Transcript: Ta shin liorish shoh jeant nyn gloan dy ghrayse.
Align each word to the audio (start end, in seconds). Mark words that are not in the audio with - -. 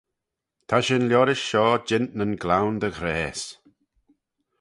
Ta 0.67 0.77
shin 0.85 1.03
liorish 1.09 1.45
shoh 1.49 1.77
jeant 1.87 2.15
nyn 2.17 2.33
gloan 2.41 2.75
dy 2.81 2.89
ghrayse. 2.97 3.47